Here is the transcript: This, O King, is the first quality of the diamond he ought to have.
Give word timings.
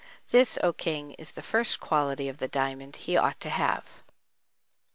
This, 0.29 0.57
O 0.63 0.73
King, 0.73 1.11
is 1.19 1.33
the 1.33 1.43
first 1.43 1.79
quality 1.79 2.27
of 2.27 2.39
the 2.39 2.47
diamond 2.47 2.95
he 2.95 3.15
ought 3.15 3.39
to 3.41 3.51
have. 3.51 4.01